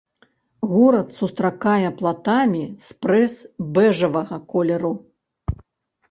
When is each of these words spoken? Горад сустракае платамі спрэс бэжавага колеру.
Горад 0.75 1.09
сустракае 1.17 1.89
платамі 1.99 2.61
спрэс 2.87 3.35
бэжавага 3.75 4.39
колеру. 4.55 4.91